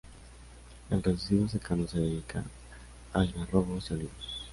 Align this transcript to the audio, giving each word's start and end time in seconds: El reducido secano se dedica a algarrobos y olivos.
El 0.89 1.03
reducido 1.03 1.47
secano 1.47 1.85
se 1.87 1.99
dedica 1.99 2.43
a 3.13 3.19
algarrobos 3.19 3.91
y 3.91 3.93
olivos. 3.93 4.47